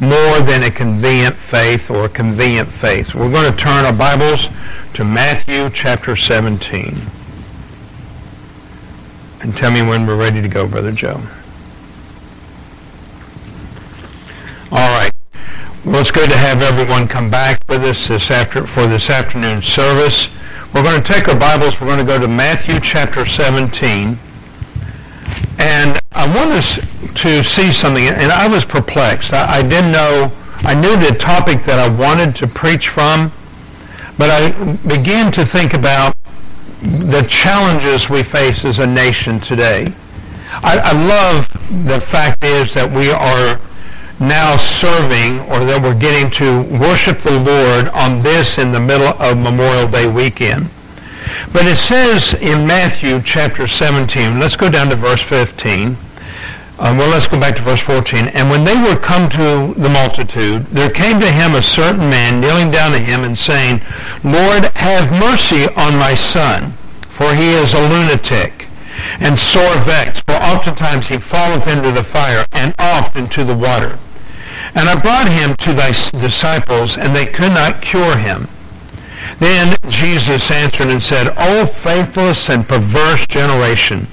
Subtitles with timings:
[0.00, 3.14] more than a convenient faith or a convenient faith.
[3.14, 4.48] We're going to turn our Bibles
[4.94, 7.00] to Matthew chapter 17.
[9.40, 11.20] And tell me when we're ready to go, Brother Joe.
[14.70, 15.10] All right.
[15.84, 19.62] Well, it's good to have everyone come back with us this after, for this afternoon
[19.62, 20.28] service.
[20.74, 21.80] We're going to take our Bibles.
[21.80, 24.18] We're going to go to Matthew chapter 17.
[26.26, 26.80] I want us
[27.22, 29.32] to see something, and I was perplexed.
[29.32, 33.30] I, I didn't know, I knew the topic that I wanted to preach from,
[34.18, 34.50] but I
[34.88, 36.16] began to think about
[36.82, 39.86] the challenges we face as a nation today.
[40.50, 41.48] I, I love
[41.86, 43.60] the fact is that we are
[44.18, 49.14] now serving or that we're getting to worship the Lord on this in the middle
[49.22, 50.70] of Memorial Day weekend.
[51.52, 55.96] But it says in Matthew chapter 17, let's go down to verse 15.
[56.78, 58.28] Um, well, let's go back to verse 14.
[58.28, 62.40] And when they were come to the multitude, there came to him a certain man
[62.40, 63.80] kneeling down to him and saying,
[64.22, 66.72] Lord, have mercy on my son,
[67.08, 68.66] for he is a lunatic
[69.20, 73.98] and sore vexed, for oftentimes he falleth into the fire and oft into the water.
[74.74, 78.48] And I brought him to thy disciples, and they could not cure him.
[79.38, 84.06] Then Jesus answered and said, O faithless and perverse generation,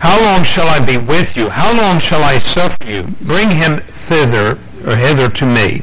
[0.00, 1.48] how long shall I be with you?
[1.48, 3.04] How long shall I suffer you?
[3.20, 5.82] Bring him thither or hither to me.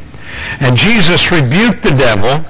[0.60, 2.46] And Jesus rebuked the devil,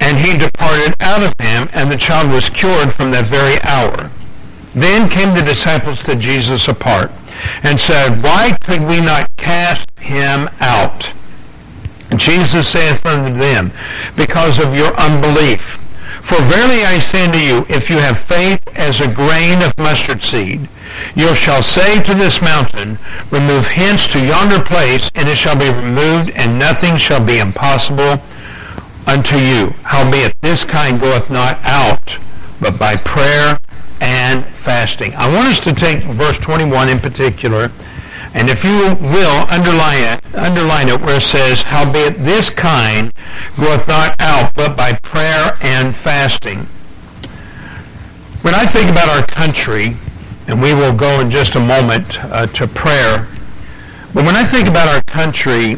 [0.00, 4.10] and he departed out of him, and the child was cured from that very hour.
[4.72, 7.10] Then came the disciples to Jesus apart
[7.62, 11.12] and said, Why could we not cast him out?
[12.10, 13.72] And Jesus saith unto them,
[14.16, 15.79] Because of your unbelief.
[16.22, 20.20] For verily I say unto you, if you have faith as a grain of mustard
[20.20, 20.68] seed,
[21.14, 22.98] you shall say to this mountain,
[23.30, 28.22] Remove hence to yonder place, and it shall be removed, and nothing shall be impossible
[29.06, 29.74] unto you.
[29.82, 32.18] Howbeit this kind goeth not out,
[32.60, 33.58] but by prayer
[34.00, 35.14] and fasting.
[35.14, 37.70] I want us to take verse 21 in particular,
[38.32, 43.12] and if you will, underline it, underline it where it says, Howbeit this kind
[43.56, 46.66] goeth not out but by prayer and fasting.
[48.42, 49.96] When I think about our country,
[50.46, 53.28] and we will go in just a moment uh, to prayer,
[54.14, 55.76] but when I think about our country,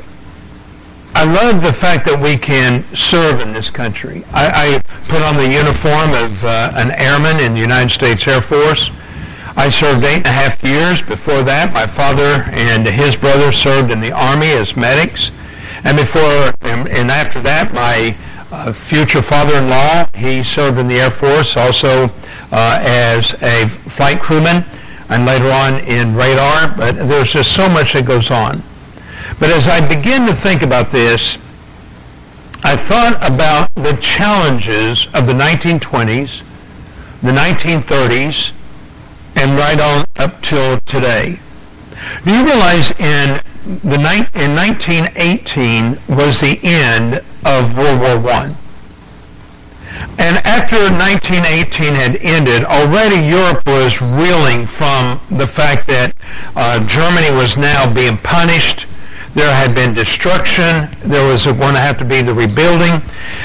[1.14, 4.24] I love the fact that we can serve in this country.
[4.32, 8.40] I, I put on the uniform of uh, an airman in the United States Air
[8.40, 8.90] Force.
[9.56, 11.02] I served eight and a half years.
[11.02, 15.30] Before that, my father and his brother served in the Army as medics.
[15.84, 18.16] And before and, and after that, my
[18.50, 22.10] uh, future father-in-law, he served in the Air Force also
[22.50, 24.64] uh, as a flight crewman
[25.10, 26.74] and later on in radar.
[26.74, 28.62] But there's just so much that goes on.
[29.38, 31.36] But as I begin to think about this,
[32.64, 36.42] I thought about the challenges of the 1920s,
[37.20, 38.52] the 1930s,
[39.37, 41.41] and right on up till today.
[42.25, 43.98] Do you realize in the
[44.34, 48.56] in 1918 was the end of World War I?
[50.19, 56.14] And after 1918 had ended, already Europe was reeling from the fact that
[56.56, 58.87] uh, Germany was now being punished
[59.34, 60.88] there had been destruction.
[61.00, 63.00] There was going to have to be the rebuilding.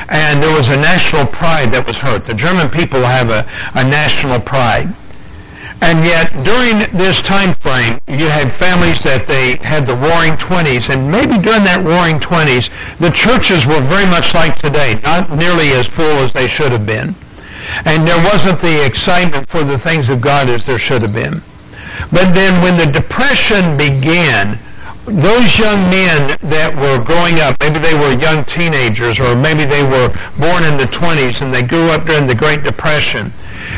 [0.10, 2.26] And there was a national pride that was hurt.
[2.26, 4.94] The German people have a, a national pride.
[5.82, 10.90] And yet, during this time frame, you had families that they had the roaring 20s,
[10.90, 15.70] and maybe during that roaring 20s, the churches were very much like today, not nearly
[15.78, 17.14] as full as they should have been.
[17.86, 21.44] And there wasn't the excitement for the things of God as there should have been.
[22.12, 24.58] But then when the Depression began,
[25.06, 29.84] those young men that were growing up, maybe they were young teenagers or maybe they
[29.84, 33.32] were born in the 20s and they grew up during the Great Depression,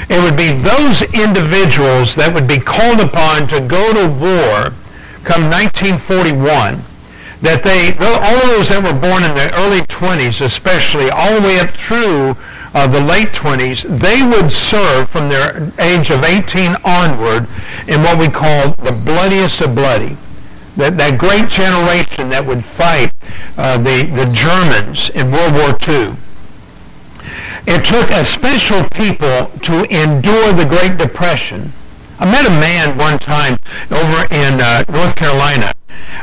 [0.10, 4.74] it would be those individuals that would be called upon to go to war
[5.24, 6.82] come 1941
[7.42, 11.60] that they, all those that were born in the early 20s especially, all the way
[11.60, 12.36] up through
[12.74, 17.48] uh, the late 20s, they would serve from their age of 18 onward
[17.88, 20.18] in what we call the bloodiest of bloody
[20.76, 23.12] that, that great generation that would fight
[23.58, 26.16] uh, the, the Germans in World War II.
[27.72, 31.72] It took a special people to endure the Great Depression.
[32.18, 33.60] I met a man one time
[33.92, 35.72] over in uh, North Carolina,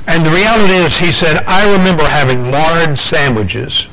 [0.08, 3.86] and the reality is, he said, I remember having lard sandwiches.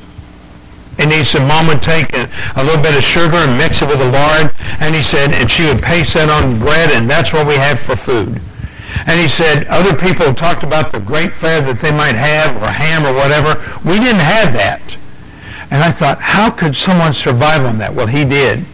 [0.98, 3.88] And he said, Mom would take a, a, little bit of sugar and mix it
[3.88, 4.50] with the lard.
[4.80, 7.78] And he said, and she would paste that on bread, and that's what we had
[7.78, 8.42] for food.
[9.06, 12.66] And he said other people talked about the great fare that they might have or
[12.70, 13.58] ham or whatever.
[13.86, 14.83] We didn't have that.
[15.74, 17.92] And I thought, how could someone survive on that?
[17.92, 18.64] Well, he did.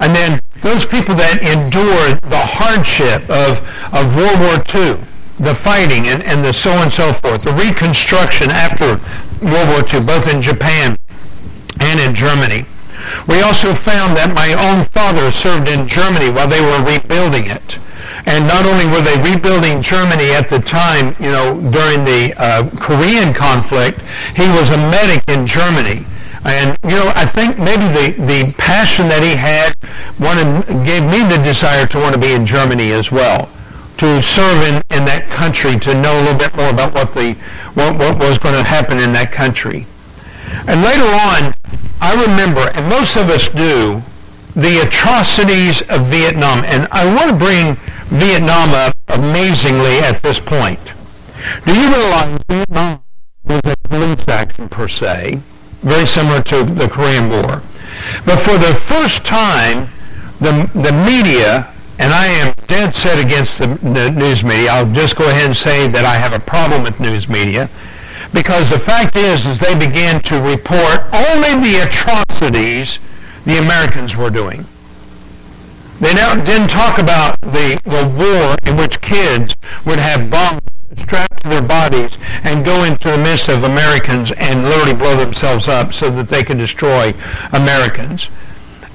[0.00, 3.60] And then those people that endured the hardship of,
[3.92, 5.04] of World War II,
[5.36, 8.96] the fighting and, and the so and so forth, the reconstruction after
[9.44, 10.96] World War II, both in Japan
[11.76, 12.64] and in Germany.
[13.28, 17.76] We also found that my own father served in Germany while they were rebuilding it.
[18.26, 22.70] And not only were they rebuilding Germany at the time, you know, during the uh,
[22.76, 24.00] Korean conflict,
[24.34, 26.06] he was a medic in Germany.
[26.44, 29.72] And, you know, I think maybe the, the passion that he had
[30.20, 33.48] wanted, gave me the desire to want to be in Germany as well,
[33.96, 37.32] to serve in, in that country, to know a little bit more about what, the,
[37.72, 39.86] what, what was going to happen in that country.
[40.68, 41.56] And later on,
[42.00, 44.02] I remember, and most of us do,
[44.54, 46.62] the atrocities of Vietnam.
[46.64, 47.76] And I want to bring
[48.14, 50.78] Vietnam up amazingly at this point.
[51.66, 53.02] Do you realize Vietnam
[53.44, 55.40] was a police action per se,
[55.80, 57.62] very similar to the Korean War?
[58.24, 59.88] But for the first time,
[60.38, 65.16] the, the media, and I am dead set against the, the news media, I'll just
[65.16, 67.68] go ahead and say that I have a problem with news media,
[68.32, 73.00] because the fact is, is they began to report only the atrocities
[73.44, 74.64] the Americans were doing.
[76.00, 79.56] They now didn't talk about the, the war in which kids
[79.86, 80.60] would have bombs
[80.98, 85.68] strapped to their bodies and go into the midst of Americans and literally blow themselves
[85.68, 87.12] up so that they could destroy
[87.52, 88.28] Americans.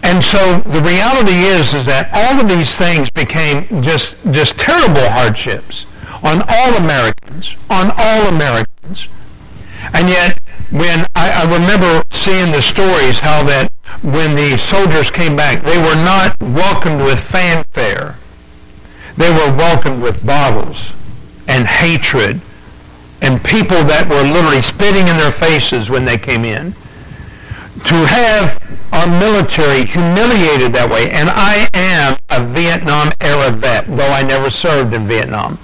[0.03, 5.09] And so the reality is, is that all of these things became just, just terrible
[5.09, 5.85] hardships
[6.23, 9.07] on all Americans, on all Americans.
[9.93, 10.39] And yet,
[10.71, 13.68] when I, I remember seeing the stories, how that
[14.01, 18.15] when the soldiers came back, they were not welcomed with fanfare.
[19.17, 20.93] They were welcomed with bottles
[21.47, 22.39] and hatred
[23.21, 26.71] and people that were literally spitting in their faces when they came in.
[27.87, 28.59] To have
[28.91, 34.49] our military humiliated that way, and I am a Vietnam era vet, though I never
[34.49, 35.59] served in Vietnam.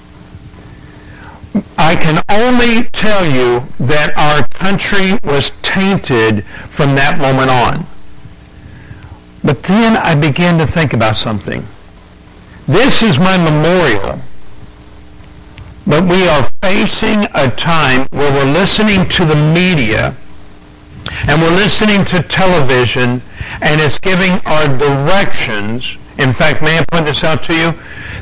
[1.77, 7.85] I can only tell you that our country was tainted from that moment on.
[9.45, 11.63] But then I began to think about something.
[12.67, 14.19] This is my memorial.
[15.85, 20.15] But we are facing a time where we're listening to the media
[21.27, 23.21] and we're listening to television
[23.61, 25.95] and it's giving our directions.
[26.17, 27.71] In fact, may I point this out to you?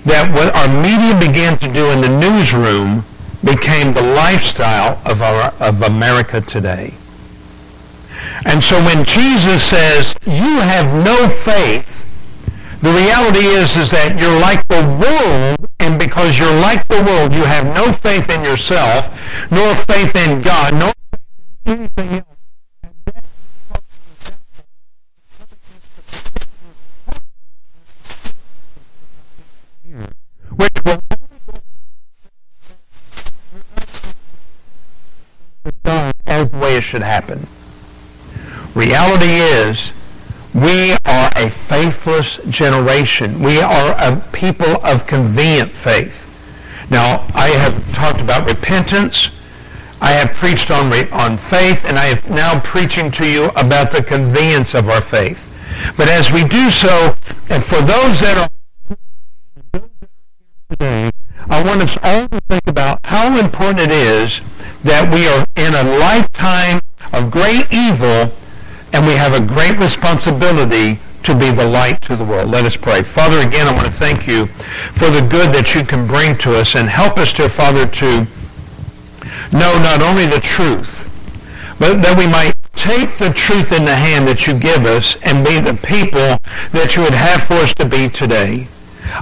[0.04, 3.06] That what our media began to do in the newsroom
[3.46, 6.94] became the lifestyle of, our, of America today.
[8.46, 12.06] And so when Jesus says, you have no faith,
[12.82, 17.34] the reality is, is that you're like the world, and because you're like the world,
[17.34, 19.08] you have no faith in yourself,
[19.50, 20.92] nor faith in God, nor
[21.66, 22.28] anything else.
[30.56, 31.02] Which will
[35.84, 37.48] done as the way it should happen.
[38.76, 39.92] Reality is,
[40.54, 43.40] we are a faithless generation.
[43.40, 46.22] We are a people of convenient faith.
[46.90, 49.30] Now, I have talked about repentance.
[50.02, 54.04] I have preached on, on faith, and I am now preaching to you about the
[54.04, 55.50] convenience of our faith.
[55.96, 57.16] But as we do so,
[57.50, 58.50] and for those that
[59.74, 59.82] are
[60.70, 61.12] today,
[61.50, 64.42] I want us all to think about how important it is
[64.84, 68.34] that we are in a lifetime of great evil
[68.94, 72.50] and we have a great responsibility to be the light to the world.
[72.50, 73.02] Let us pray.
[73.02, 74.46] Father, again, I want to thank you
[74.94, 78.28] for the good that you can bring to us and help us, dear Father, to
[79.52, 81.10] know not only the truth,
[81.80, 85.46] but that we might take the truth in the hand that you give us and
[85.46, 86.38] be the people
[86.72, 88.68] that you would have for us to be today.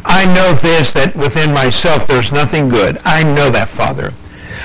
[0.04, 3.00] I know this, that within myself there's nothing good.
[3.06, 4.14] I know that, Father.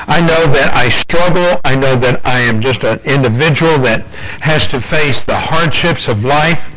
[0.09, 1.61] I know that I struggle.
[1.65, 4.03] I know that I am just an individual that
[4.41, 6.73] has to face the hardships of life.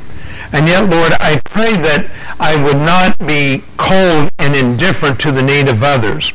[0.52, 2.10] And yet, Lord, I pray that
[2.40, 6.34] I would not be cold and indifferent to the need of others.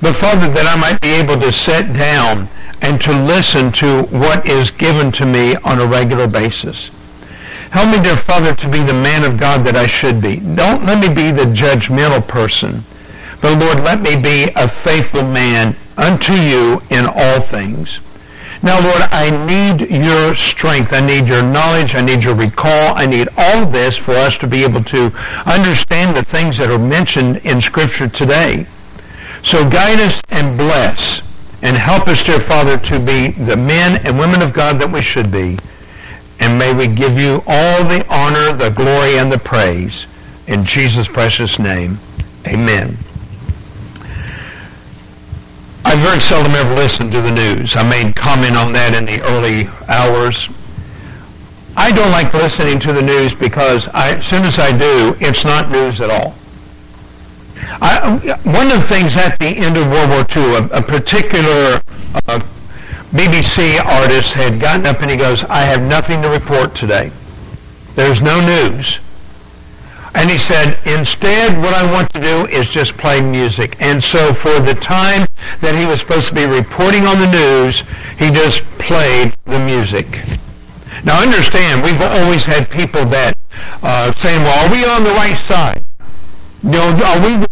[0.00, 2.48] But Father, that I might be able to sit down
[2.80, 6.90] and to listen to what is given to me on a regular basis.
[7.70, 10.36] Help me, dear Father, to be the man of God that I should be.
[10.36, 12.82] Don't let me be the judgmental person.
[13.40, 18.00] But Lord, let me be a faithful man unto you in all things.
[18.64, 20.92] Now, Lord, I need your strength.
[20.92, 21.96] I need your knowledge.
[21.96, 22.96] I need your recall.
[22.96, 25.06] I need all of this for us to be able to
[25.46, 28.66] understand the things that are mentioned in Scripture today.
[29.42, 31.22] So guide us and bless
[31.62, 35.02] and help us, dear Father, to be the men and women of God that we
[35.02, 35.58] should be.
[36.38, 40.06] And may we give you all the honor, the glory, and the praise.
[40.46, 41.98] In Jesus' precious name,
[42.46, 42.96] amen.
[45.84, 47.74] I very seldom ever listen to the news.
[47.76, 50.48] I made comment on that in the early hours.
[51.76, 55.44] I don't like listening to the news because I, as soon as I do, it's
[55.44, 56.34] not news at all.
[57.80, 61.82] I, one of the things at the end of World War II, a, a particular
[62.26, 62.40] uh,
[63.10, 67.10] BBC artist had gotten up and he goes, I have nothing to report today.
[67.94, 68.98] There's no news.
[70.14, 73.80] And he said, instead, what I want to do is just play music.
[73.80, 75.26] And so for the time
[75.62, 77.86] that he was supposed to be reporting on the news,
[78.18, 80.06] he just played the music.
[81.04, 83.38] Now understand, we've always had people that
[83.82, 85.84] uh, saying, well, are we on the right side?
[86.62, 87.46] You know, are we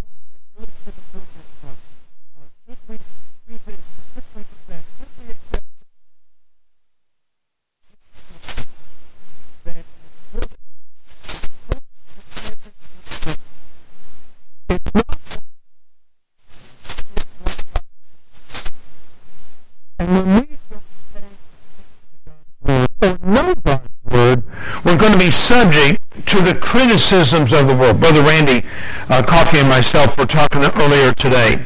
[24.97, 27.99] going to be subject to the criticisms of the world.
[27.99, 28.65] Brother Randy
[29.09, 31.63] uh, Coffee and myself were talking earlier today.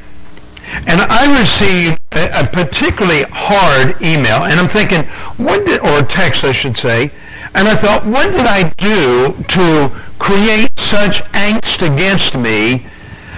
[0.87, 5.03] And I received a, a, particularly hard email, and I'm thinking,
[5.37, 7.11] what did, or text I should say,
[7.53, 9.89] and I thought, what did I do to
[10.19, 12.85] create such angst against me?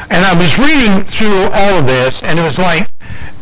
[0.09, 2.89] And I was reading through all of this, and it was like,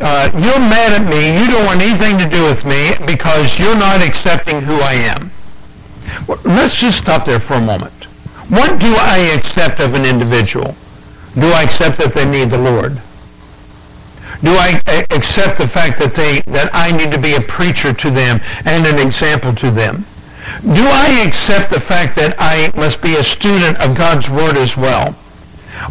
[0.02, 3.78] uh, you're mad at me, you don't want anything to do with me because you're
[3.78, 5.32] not accepting who I am.
[6.28, 8.06] Let's just stop there for a moment.
[8.50, 10.76] What do I accept of an individual?
[11.34, 13.02] Do I accept that they need the Lord?
[14.42, 17.94] Do I uh, accept the fact that they that I need to be a preacher
[17.94, 20.06] to them and an example to them?
[20.62, 24.78] Do I accept the fact that I must be a student of God's Word as
[24.78, 25.16] well?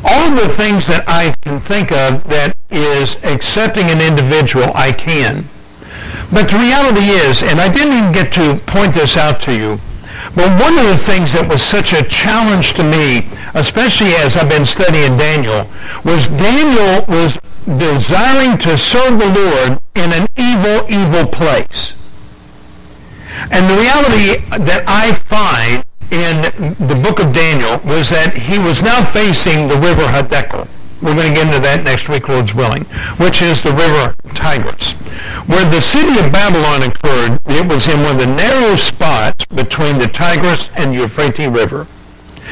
[0.05, 4.93] All of the things that I can think of that is accepting an individual, I
[4.93, 5.45] can.
[6.33, 9.81] But the reality is, and I didn't even get to point this out to you,
[10.35, 14.51] but one of the things that was such a challenge to me, especially as I've
[14.51, 15.67] been studying Daniel,
[16.05, 21.95] was Daniel was desiring to serve the Lord in an evil, evil place.
[23.51, 26.43] And the reality that I find in
[26.79, 30.69] the book of Daniel was that he was now facing the river Hiddekel.
[31.03, 32.85] We're going to get into that next week, Lord's willing,
[33.19, 34.93] which is the river Tigris.
[35.47, 39.99] Where the city of Babylon occurred, it was in one of the narrow spots between
[39.99, 41.87] the Tigris and Euphrates River.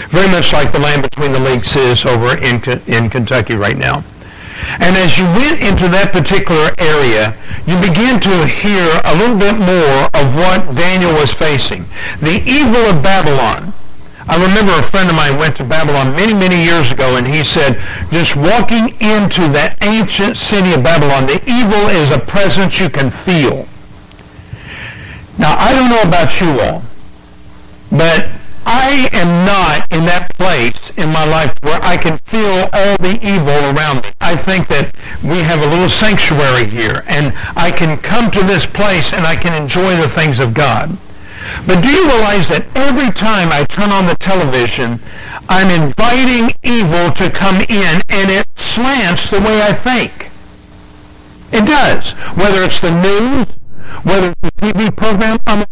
[0.08, 4.04] Very much like the land between the lakes is over in, in Kentucky right now.
[4.78, 7.34] And as you went into that particular area,
[7.66, 11.87] you begin to hear a little bit more of what Daniel was facing.
[12.20, 13.72] The evil of Babylon
[14.28, 17.42] I remember a friend of mine went to Babylon many, many years ago, and he
[17.42, 22.88] said, just walking into that ancient city of Babylon, the evil is a presence you
[22.88, 23.66] can feel.
[25.38, 26.82] Now, I don't know about you all,
[27.90, 28.30] but
[28.64, 33.18] I am not in that place in my life where I can feel all the
[33.20, 34.10] evil around me.
[34.20, 38.66] I think that we have a little sanctuary here, and I can come to this
[38.66, 40.96] place and I can enjoy the things of God.
[41.66, 45.00] But do you realize that every time I turn on the television,
[45.49, 50.30] I'm inviting evil to come in and it slants the way I think.
[51.52, 52.12] It does.
[52.37, 53.47] Whether it's the news,
[54.02, 55.64] whether it's the TV program, I'm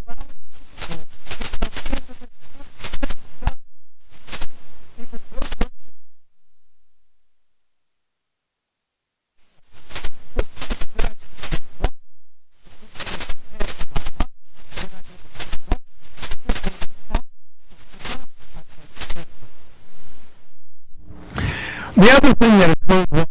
[22.00, 23.26] The other thing that occurred was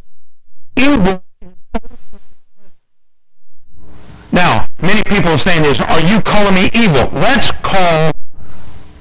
[0.77, 1.23] evil.
[4.31, 7.09] Now, many people are saying is, are you calling me evil?
[7.11, 8.11] Let's call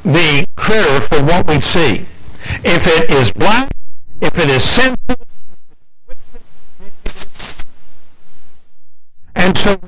[0.04, 2.06] the critter for what we see.
[2.64, 3.70] If it is black,
[4.22, 5.16] if it is sinful,
[9.36, 9.78] and so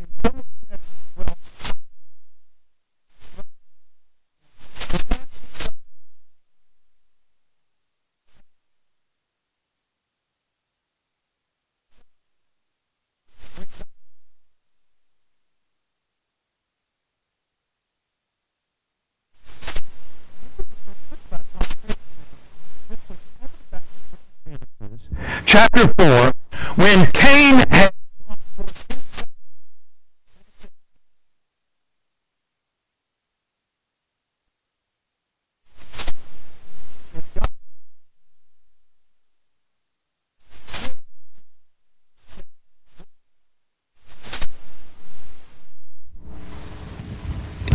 [25.51, 26.33] chapter 4,
[26.77, 27.91] when Cain had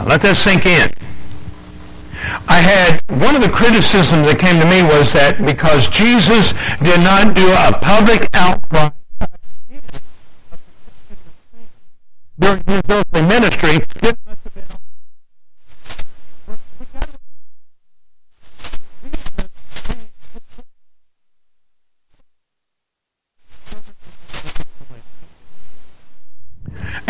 [0.05, 0.89] Let that sink in.
[2.49, 6.99] I had one of the criticisms that came to me was that because Jesus did
[7.05, 8.89] not do a public outcry
[12.39, 13.85] during his earthly ministry,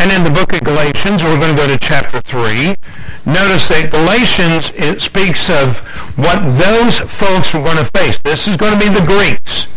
[0.05, 2.75] And in the book of Galatians, we're going to go to chapter 3.
[3.25, 3.89] Notice that
[4.37, 5.79] It speaks of
[6.17, 8.19] what those folks were going to face.
[8.21, 9.67] This is going to be the Greeks.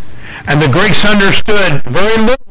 [0.49, 2.48] And the Greeks understood very little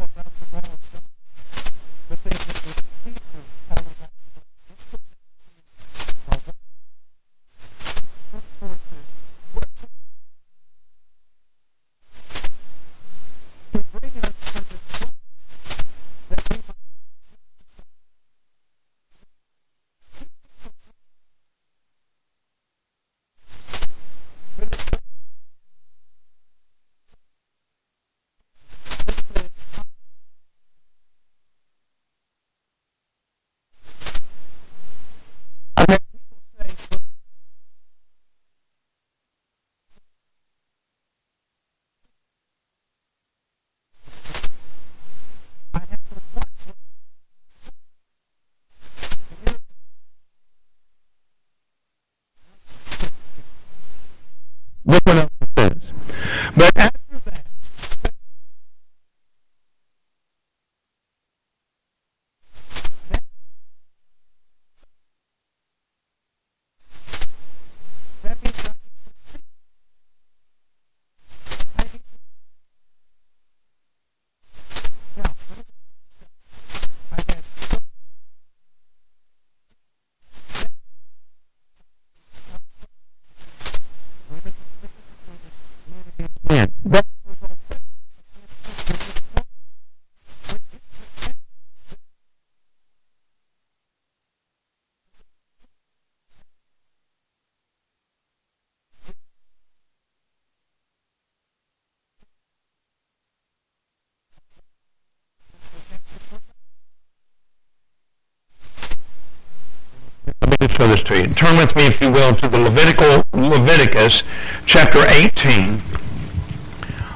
[110.78, 111.34] show this to you.
[111.34, 114.24] Turn with me, if you will, to the Levitical, Leviticus
[114.66, 115.82] chapter 18.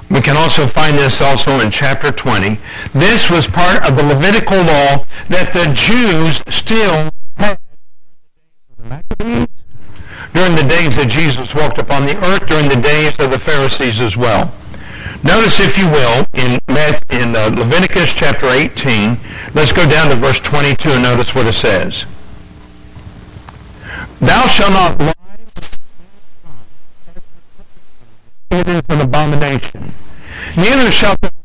[0.10, 2.58] We can also find this also in chapter 20.
[2.94, 7.60] This was part of the Levitical law that the Jews still had
[10.34, 14.00] during the days that Jesus walked upon the earth, during the days of the Pharisees
[14.00, 14.52] as well.
[15.24, 16.60] Notice, if you will, in,
[17.12, 19.18] in uh, Leviticus chapter 18,
[19.54, 22.06] let's go down to verse 22 and notice what it says.
[24.22, 25.14] Thou shalt not lie.
[28.52, 29.94] It is an abomination.
[30.56, 31.41] Neither shalt thou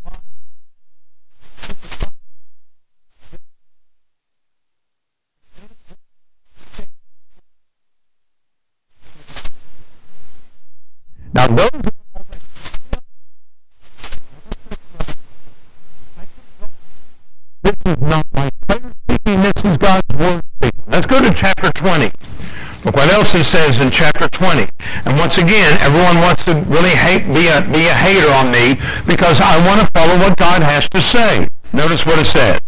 [23.36, 24.66] It says in chapter 20.
[25.04, 28.80] And once again, everyone wants to really hate, be, a, be a hater on me
[29.06, 31.46] because I want to follow what God has to say.
[31.74, 32.58] Notice what it says.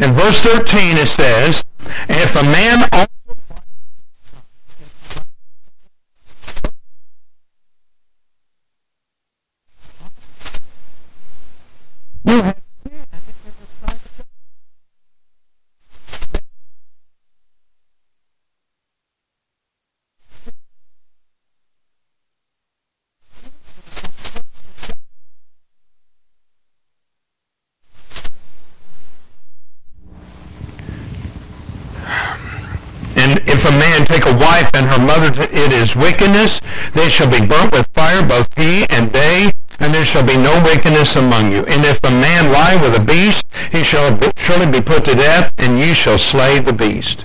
[0.00, 1.62] In verse 13 it says,
[2.08, 2.88] if a man
[12.24, 12.58] you have
[34.08, 36.60] take a wife and her mother it is wickedness.
[36.92, 40.62] They shall be burnt with fire, both he and they, and there shall be no
[40.64, 41.64] wickedness among you.
[41.66, 45.52] And if a man lie with a beast, he shall surely be put to death,
[45.58, 47.24] and ye shall slay the beast.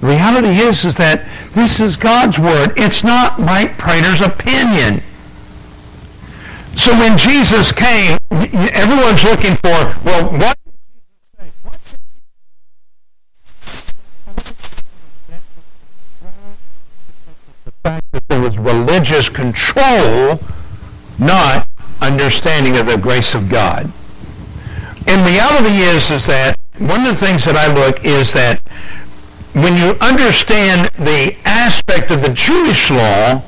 [0.00, 2.72] The reality is, is that this is God's word.
[2.76, 5.02] It's not Mike Prater's opinion.
[6.76, 10.56] So when Jesus came, everyone's looking for, well, what
[17.82, 20.40] the fact was religious control,
[21.18, 21.66] not
[22.00, 23.90] understanding of the grace of God.
[25.06, 28.60] And reality is, is that one of the things that I look is that
[29.52, 33.42] when you understand the aspect of the Jewish law,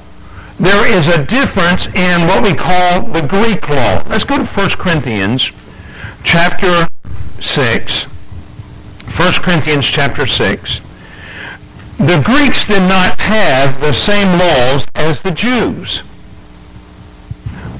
[0.58, 4.02] there is a difference in what we call the Greek law.
[4.08, 5.50] Let's go to 1 Corinthians
[6.24, 6.88] chapter
[7.40, 8.04] 6.
[8.04, 10.80] 1 Corinthians chapter 6.
[11.98, 16.02] The Greeks did not have the same laws as the Jews.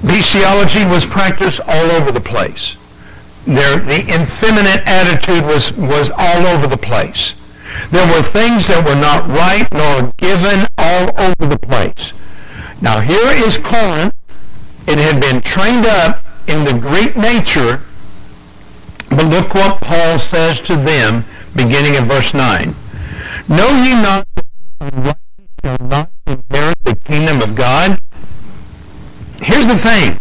[0.05, 2.77] Bestiality was practiced all over the place.
[3.47, 7.35] There, the effeminate attitude was, was all over the place.
[7.91, 12.13] There were things that were not right nor given all over the place.
[12.81, 14.15] Now here is Corinth.
[14.87, 17.83] It had been trained up in the Greek nature,
[19.11, 22.75] but look what Paul says to them beginning in verse 9.
[23.49, 24.47] Know ye not that
[24.81, 25.19] the unrighteous
[25.65, 28.01] shall not inherit the kingdom of God?
[29.41, 30.19] Here's the thing.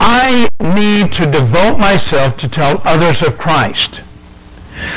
[0.00, 4.02] I need to devote myself to tell others of Christ.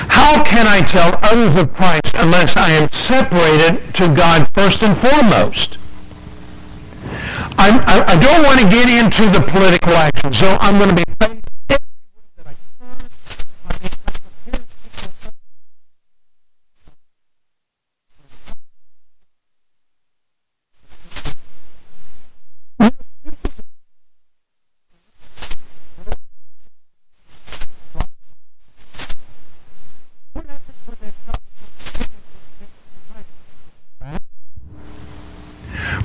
[0.09, 4.95] How can I tell others of Christ unless I am separated to God first and
[4.95, 5.77] foremost?
[7.57, 10.95] I'm, I, I don't want to get into the political action, so I'm going to
[10.95, 11.49] be faithful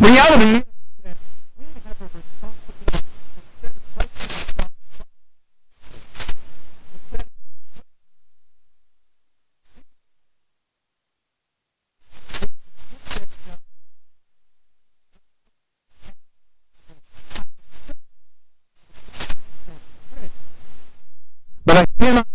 [0.00, 0.62] reality
[21.66, 22.26] But I cannot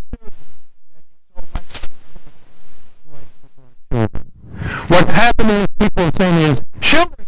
[4.88, 7.20] What's happening is people are saying is children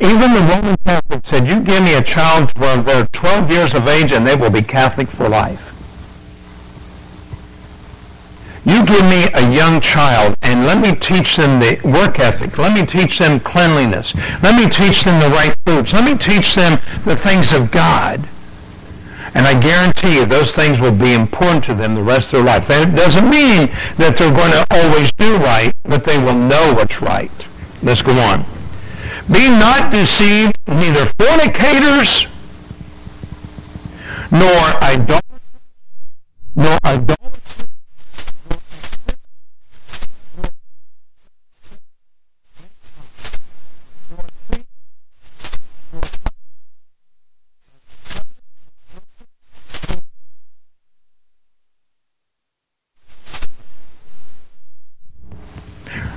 [0.00, 3.86] Even the Roman Catholic said, you give me a child when they're 12 years of
[3.86, 5.66] age and they will be Catholic for life.
[8.64, 12.56] You give me a young child and let me teach them the work ethic.
[12.56, 14.14] Let me teach them cleanliness.
[14.42, 15.92] Let me teach them the right foods.
[15.92, 18.26] Let me teach them the things of God.
[19.34, 22.44] And I guarantee you those things will be important to them the rest of their
[22.44, 22.68] life.
[22.68, 27.00] That doesn't mean that they're going to always do right, but they will know what's
[27.00, 27.30] right.
[27.82, 28.44] Let's go on.
[29.32, 32.26] Be not deceived, neither fornicators,
[34.32, 35.22] nor idolaters,
[36.56, 37.16] nor idolaters,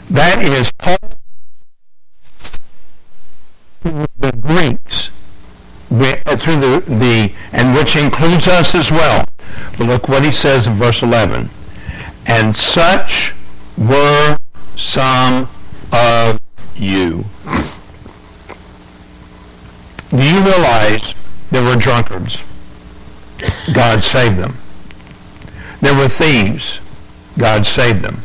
[0.10, 0.98] That is Paul
[4.24, 5.10] the Greeks,
[5.92, 9.24] uh, through the, the, and which includes us as well.
[9.78, 11.50] But look what he says in verse 11.
[12.26, 13.34] And such
[13.78, 14.38] were
[14.76, 15.48] some
[15.92, 16.40] of
[16.76, 17.26] you.
[20.10, 21.16] Do you realize
[21.50, 22.38] there were drunkards?
[23.74, 24.58] God saved them.
[25.82, 26.80] There were thieves.
[27.38, 28.22] God saved them.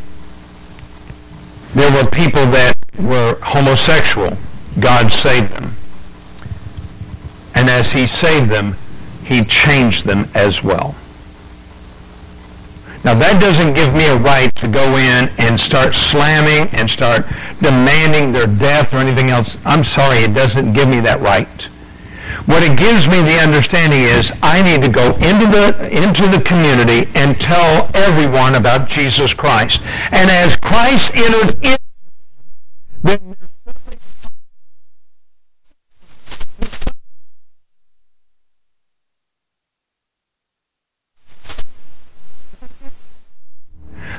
[1.74, 4.36] There were people that were homosexual.
[4.78, 5.67] God saved them.
[7.78, 8.74] As he saved them,
[9.22, 10.96] he changed them as well.
[13.04, 17.24] Now that doesn't give me a right to go in and start slamming and start
[17.62, 19.58] demanding their death or anything else.
[19.64, 21.62] I'm sorry, it doesn't give me that right.
[22.50, 26.42] What it gives me the understanding is I need to go into the into the
[26.42, 29.82] community and tell everyone about Jesus Christ.
[30.10, 31.78] And as Christ entered in,
[33.04, 33.36] then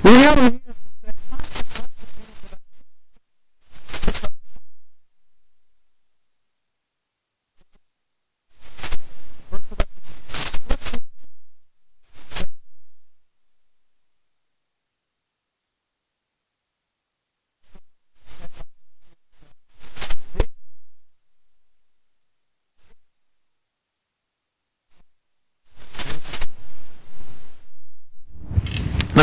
[0.01, 0.59] The reality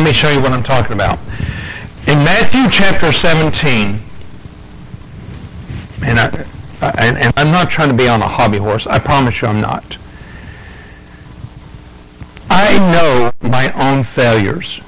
[0.07, 1.19] me show you what I'm talking about.
[2.07, 4.01] In Matthew chapter 17,
[6.03, 6.47] and, I,
[6.99, 8.87] and, and I'm not trying to be on a hobby horse.
[8.87, 9.97] I promise you I'm not.
[12.49, 14.81] I know my own failures.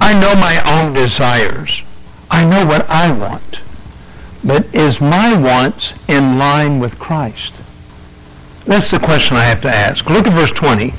[0.00, 1.82] I know my own desires.
[2.28, 3.60] I know what I want.
[4.42, 7.54] But is my wants in line with Christ?
[8.64, 10.10] That's the question I have to ask.
[10.10, 10.92] Look at verse 20.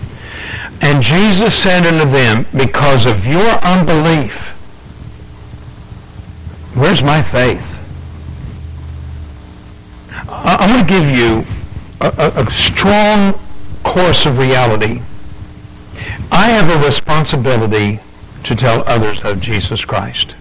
[0.82, 4.50] And Jesus said unto them, because of your unbelief,
[6.76, 7.72] where's my faith?
[10.28, 11.46] I, want to give you
[12.02, 13.34] a, a, a strong
[13.84, 15.02] course of reality.
[16.32, 18.00] I have a responsibility
[18.44, 20.34] to tell others of Jesus Christ.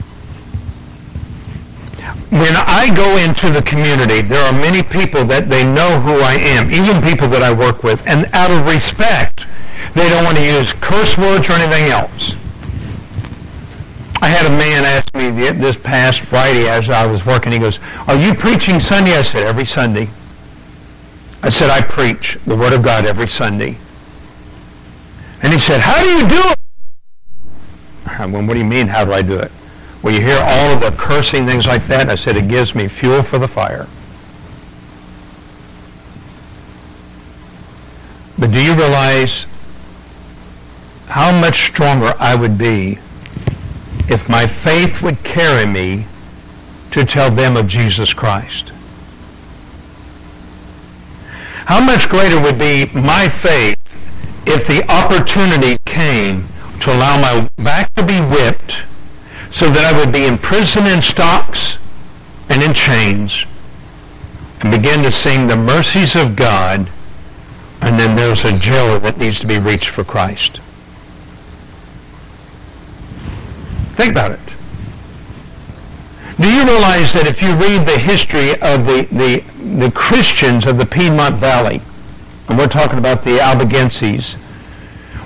[2.30, 6.34] When I go into the community, there are many people that they know who I
[6.34, 9.46] am, even people that I work with, and out of respect,
[9.94, 12.34] they don't want to use curse words or anything else.
[14.20, 17.78] I had a man ask me this past Friday as I was working, he goes,
[18.08, 19.12] are you preaching Sunday?
[19.12, 20.08] I said, every Sunday.
[21.42, 23.76] I said, I preach the Word of God every Sunday.
[25.42, 26.58] And he said, how do you do it?
[28.06, 29.52] I went, what do you mean, how do I do it?
[30.02, 32.08] Well, you hear all of the cursing, things like that.
[32.08, 33.86] I said, it gives me fuel for the fire.
[38.38, 39.46] But do you realize
[41.14, 42.98] how much stronger I would be
[44.08, 46.06] if my faith would carry me
[46.90, 48.70] to tell them of Jesus Christ.
[51.66, 53.78] How much greater would be my faith
[54.44, 56.48] if the opportunity came
[56.80, 58.82] to allow my back to be whipped
[59.52, 61.78] so that I would be imprisoned in stocks
[62.48, 63.46] and in chains
[64.62, 66.90] and begin to sing the mercies of God
[67.80, 70.58] and then there's a jailer that needs to be reached for Christ.
[73.94, 74.40] Think about it.
[76.40, 79.38] Do you realize that if you read the history of the, the,
[79.78, 81.80] the Christians of the Piedmont Valley,
[82.48, 84.34] and we're talking about the Albigenses,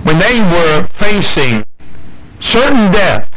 [0.04, 1.64] when they were facing
[2.40, 3.32] certain death,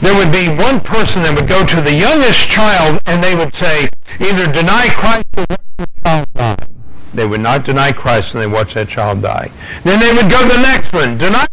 [0.00, 3.54] there would be one person that would go to the youngest child and they would
[3.54, 3.88] say,
[4.20, 6.66] either deny Christ or watch the child die.
[7.12, 9.50] They would not deny Christ and they watch that child die.
[9.84, 11.46] Then they would go to the next one, deny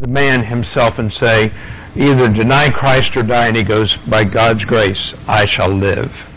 [0.00, 1.52] the man himself and say,
[1.94, 6.28] either deny Christ or die, and he goes, by God's grace, I shall live.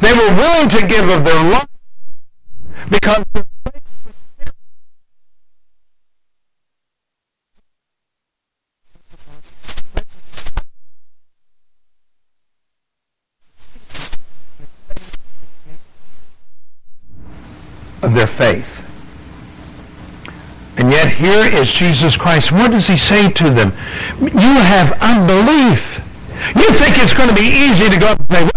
[0.00, 1.68] They were willing to give of their life
[2.88, 3.24] because
[18.02, 18.73] of their faith.
[21.16, 22.50] Here is Jesus Christ.
[22.50, 23.72] What does he say to them?
[24.20, 26.00] You have unbelief.
[26.56, 28.50] You think it's going to be easy to go up and say,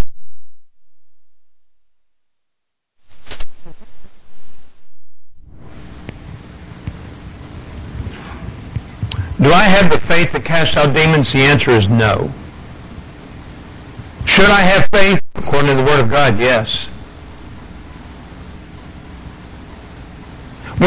[9.39, 11.31] Do I have the faith to cast out demons?
[11.31, 12.33] The answer is no.
[14.25, 15.21] Should I have faith?
[15.35, 16.89] According to the Word of God, yes.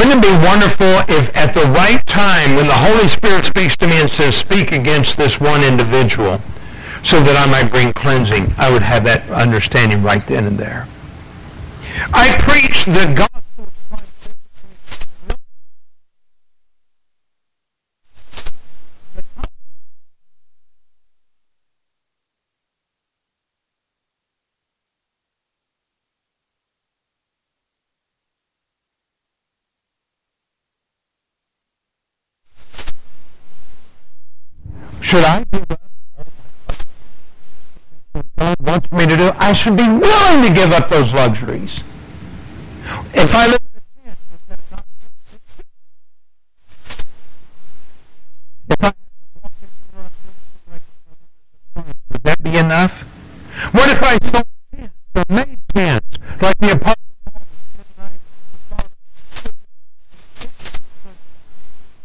[0.00, 3.86] Wouldn't it be wonderful if at the right time, when the Holy Spirit speaks to
[3.86, 6.40] me and says, speak against this one individual,
[7.04, 10.88] so that I might bring cleansing, I would have that understanding right then and there.
[12.14, 13.12] I preach the
[35.10, 35.58] Should I do
[38.12, 39.32] what God wants me to do?
[39.38, 41.80] I should be willing to give up those luxuries.
[43.12, 44.18] If I live in a tent,
[48.68, 48.92] if I
[51.74, 53.00] would that be enough?
[53.72, 54.46] What if I sold
[54.76, 56.94] tents or made tents like the apostle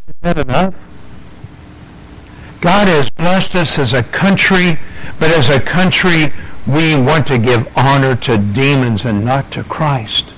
[0.07, 0.73] Is that enough?
[2.65, 2.89] God
[3.55, 4.77] us as a country,
[5.19, 6.31] but as a country,
[6.67, 10.33] we want to give honor to demons and not to Christ.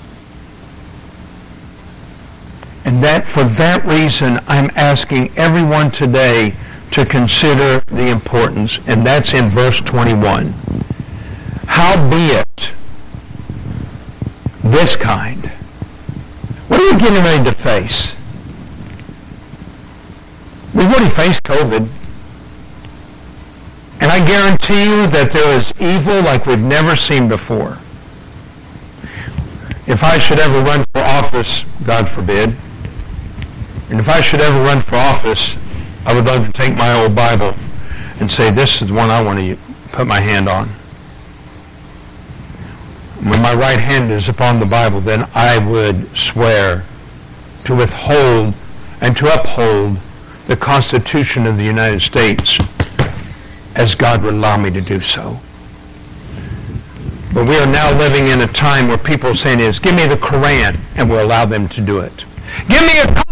[2.85, 6.53] And that for that reason, I'm asking everyone today
[6.91, 10.53] to consider the importance, and that's in verse 21.
[11.67, 12.73] Howbeit,
[14.63, 15.45] this kind.
[16.67, 18.13] What are you getting ready to face?
[20.73, 21.96] We've already faced COVID.
[24.17, 27.77] I guarantee you that there is evil like we've never seen before.
[29.85, 32.49] If I should ever run for office, God forbid,
[33.91, 35.55] and if I should ever run for office,
[36.03, 37.53] I would love to take my old Bible
[38.19, 39.55] and say, this is the one I want to
[39.91, 40.65] put my hand on.
[43.21, 46.83] When my right hand is upon the Bible, then I would swear
[47.65, 48.55] to withhold
[48.99, 49.99] and to uphold
[50.47, 52.57] the Constitution of the United States
[53.77, 55.39] as God would allow me to do so.
[57.33, 60.07] But we are now living in a time where people are saying is, give me
[60.07, 62.25] the Koran, and we'll allow them to do it.
[62.67, 63.23] Give me a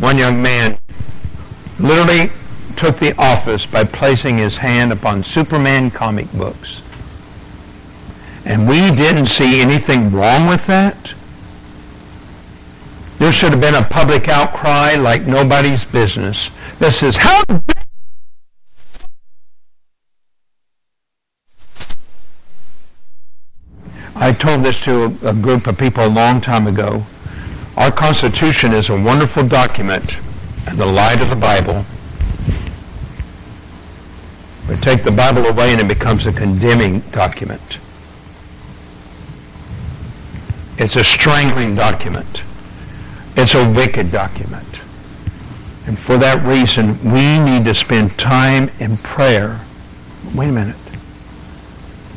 [0.00, 0.76] One young man
[1.78, 2.30] literally
[2.76, 6.82] took the office by placing his hand upon Superman comic books.
[8.44, 11.14] And we didn't see anything wrong with that.
[13.24, 17.42] There should have been a public outcry like nobody's business that says, how
[24.14, 27.06] I told this to a, group of people a long time ago.
[27.78, 30.18] Our Constitution is a wonderful document
[30.68, 31.86] in the light of the Bible.
[34.66, 37.78] But take the Bible away and it becomes a condemning document.
[40.76, 42.43] It's a strangling document.
[43.36, 44.80] It's a wicked document.
[45.86, 49.60] And for that reason, we need to spend time in prayer.
[50.34, 50.76] Wait a minute.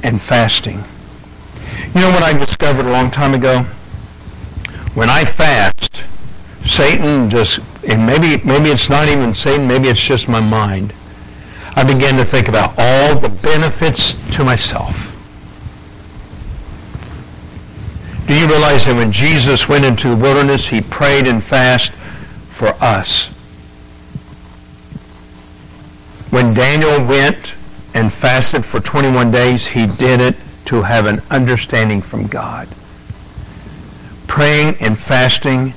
[0.04, 0.84] And fasting.
[1.94, 3.64] You know what I discovered a long time ago?
[4.94, 6.04] When I fast,
[6.66, 10.94] Satan just, and maybe, maybe it's not even Satan, maybe it's just my mind.
[11.76, 15.07] I begin to think about all the benefits to myself.
[18.28, 21.96] Do you realize that when Jesus went into the wilderness, he prayed and fasted
[22.50, 23.30] for us?
[26.30, 27.54] When Daniel went
[27.94, 30.36] and fasted for 21 days, he did it
[30.66, 32.68] to have an understanding from God.
[34.28, 35.74] Praying and fasting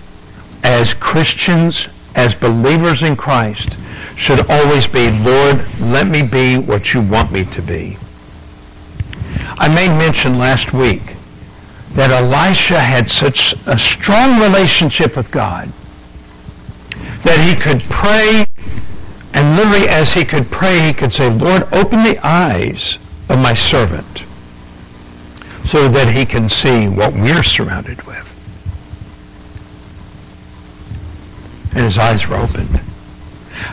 [0.64, 1.86] as Christians,
[2.16, 3.76] as believers in Christ,
[4.16, 7.96] should always be, Lord, let me be what you want me to be.
[9.56, 11.14] I made mention last week
[11.92, 15.72] that Elisha had such a strong relationship with God
[17.22, 18.46] that he could pray
[19.32, 22.98] and literally as he could pray, he could say, Lord, open the eyes
[23.28, 24.24] of my servant
[25.64, 28.26] so that he can see what we're surrounded with.
[31.74, 32.80] And his eyes were opened.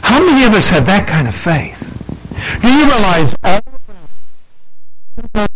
[0.03, 1.84] How many of us have that kind of faith?
[2.62, 3.60] Do you realize all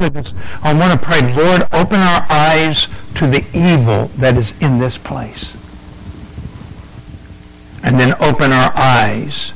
[0.02, 4.98] I want to pray, Lord, open our eyes to the evil that is in this
[4.98, 5.56] place.
[7.84, 9.54] And then open our eyes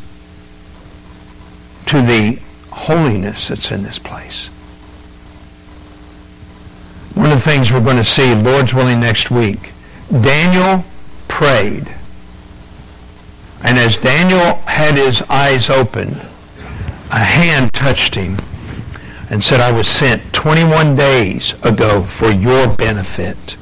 [1.88, 2.40] to the
[2.72, 4.48] holiness that's in this place.
[7.16, 9.72] One of the things we're going to see, Lord's willing, next week,
[10.12, 10.86] Daniel
[11.28, 11.88] prayed.
[13.64, 16.20] And as Daniel had his eyes open,
[17.10, 18.38] a hand touched him
[19.30, 23.58] and said, I was sent 21 days ago for your benefit.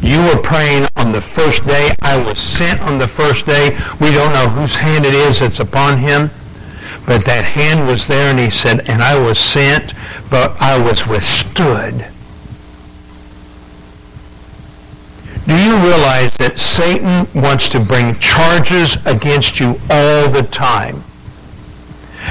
[0.00, 1.90] You were praying on the first day.
[2.00, 3.70] I was sent on the first day.
[4.00, 6.30] We don't know whose hand it is that's upon him.
[7.06, 9.94] But that hand was there and he said, and I was sent,
[10.30, 12.06] but I was withstood.
[15.46, 21.02] Do you realize that Satan wants to bring charges against you all the time?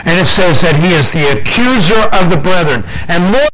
[0.06, 2.84] And it says that he is the accuser of the brethren.
[3.08, 3.50] And Lord,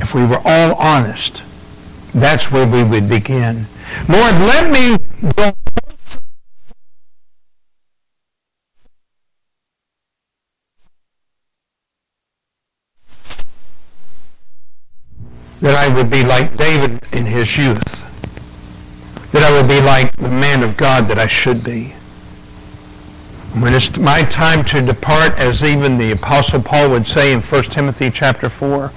[0.00, 1.42] if we were all honest,
[2.14, 3.66] that's where we would begin.
[4.08, 4.96] Lord, let me
[5.36, 5.52] go
[15.76, 17.84] I would be like David in his youth,
[19.32, 21.90] that I would be like the man of God that I should be.
[23.60, 27.62] When it's my time to depart, as even the Apostle Paul would say in 1
[27.64, 28.90] Timothy chapter 4,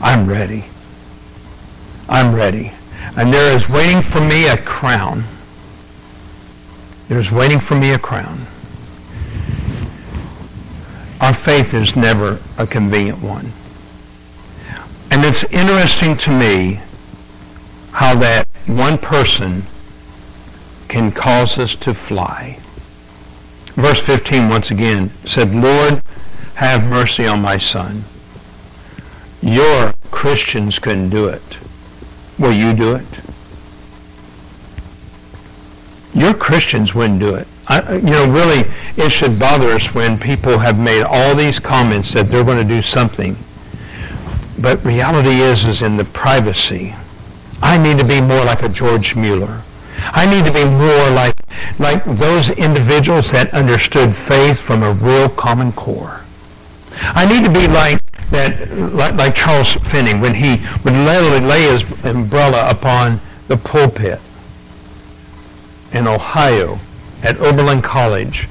[0.00, 0.66] I'm ready.
[2.08, 2.72] I'm ready.
[3.16, 5.24] And there is waiting for me a crown.
[7.08, 8.40] There's waiting for me a crown.
[11.20, 13.52] Our faith is never a convenient one.
[15.10, 16.80] And it's interesting to me
[17.92, 19.62] how that one person
[20.88, 22.58] can cause us to fly.
[23.74, 26.02] Verse 15 once again said, Lord,
[26.54, 28.04] have mercy on my son.
[29.42, 31.58] Your Christians couldn't do it.
[32.38, 33.06] Will you do it?
[36.14, 37.46] Your Christians wouldn't do it.
[37.68, 42.12] I, you know, really, it should bother us when people have made all these comments
[42.14, 43.36] that they're going to do something.
[44.58, 46.94] But reality is, is in the privacy.
[47.62, 49.62] I need to be more like a George Mueller.
[49.98, 51.34] I need to be more like,
[51.78, 56.24] like those individuals that understood faith from a real common core.
[56.98, 58.00] I need to be like
[58.30, 64.20] that, like, like Charles Finney when he would literally lay his umbrella upon the pulpit
[65.92, 66.78] in Ohio
[67.22, 68.44] at Oberlin College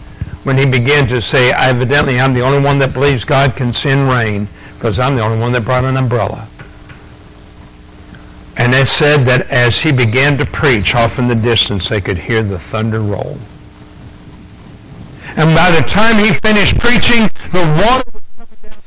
[0.44, 4.10] when he began to say, evidently I'm the only one that believes God can send
[4.10, 4.48] rain
[4.86, 6.48] because I'm the only one that brought an umbrella.
[8.56, 12.20] And they said that as he began to preach, off in the distance, they could
[12.20, 13.36] hear the thunder roll.
[15.38, 18.78] And by the time he finished preaching, the water was coming down.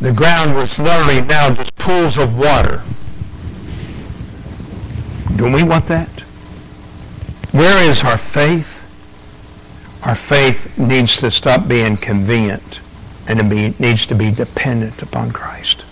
[0.00, 2.82] The ground was literally now just pools of water.
[5.36, 6.08] Do we want that?
[7.50, 8.81] Where is our faith?
[10.02, 12.80] Our faith needs to stop being convenient
[13.28, 15.84] and it be, needs to be dependent upon Christ.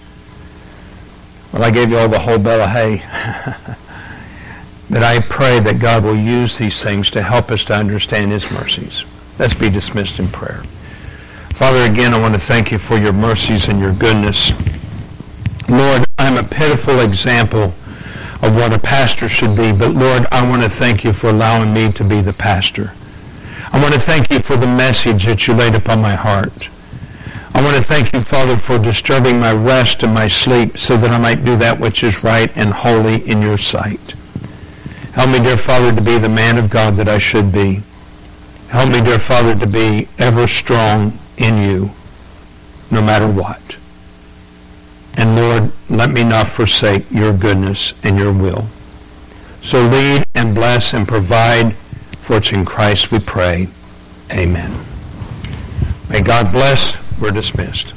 [1.53, 2.99] Well, I gave you all the whole bale of hay.
[4.91, 8.51] but I pray that God will use these things to help us to understand his
[8.51, 9.05] mercies.
[9.39, 10.65] Let's be dismissed in prayer.
[11.55, 14.53] Father, again, I want to thank you for your mercies and your goodness.
[15.69, 17.75] Lord, I'm a pitiful example
[18.43, 21.73] of what a pastor should be, but Lord, I want to thank you for allowing
[21.73, 22.93] me to be the pastor.
[23.91, 26.68] Want to thank you for the message that you laid upon my heart.
[27.53, 31.11] I want to thank you, Father, for disturbing my rest and my sleep so that
[31.11, 34.12] I might do that which is right and holy in your sight.
[35.14, 37.80] Help me, dear Father, to be the man of God that I should be.
[38.68, 41.91] Help me, dear Father, to be ever strong in you,
[42.93, 43.76] no matter what.
[45.14, 48.66] And Lord, let me not forsake your goodness and your will.
[49.62, 51.74] So lead and bless and provide
[52.20, 53.66] for it's in Christ we pray.
[54.33, 54.72] Amen.
[56.09, 56.97] May God bless.
[57.20, 57.95] We're dismissed.